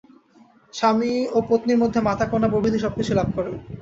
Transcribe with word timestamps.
স্বামীও 0.73 1.39
পত্নীর 1.49 1.81
মধ্যে 1.83 1.99
মাতা, 2.01 2.25
কন্যা 2.27 2.49
প্রভৃতি 2.49 2.77
সবকিছু 2.81 3.11
লাভ 3.15 3.27
করে। 3.35 3.51